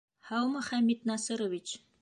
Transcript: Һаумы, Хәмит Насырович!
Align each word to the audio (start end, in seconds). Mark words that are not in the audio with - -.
Һаумы, 0.29 0.63
Хәмит 0.69 1.05
Насырович! 1.13 1.81